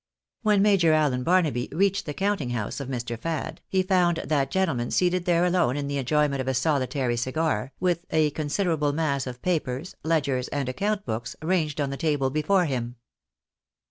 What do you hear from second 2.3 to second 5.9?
house of Mr. Fad, he found that gentleman seated there alone in